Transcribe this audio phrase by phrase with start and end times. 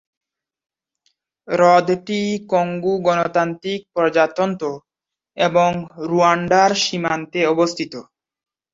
[1.47, 4.65] হ্রদটি Congo গণতান্ত্রিক প্রজাতন্ত্র
[5.37, 5.69] এবং
[6.07, 7.93] রুয়ান্ডা-র সীমান্তে অবস্থিত।